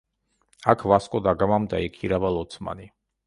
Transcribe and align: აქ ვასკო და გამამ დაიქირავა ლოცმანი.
აქ 0.73 0.85
ვასკო 0.91 1.21
და 1.27 1.35
გამამ 1.43 1.69
დაიქირავა 1.75 2.35
ლოცმანი. 2.39 2.89